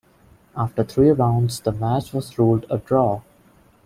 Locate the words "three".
0.83-1.11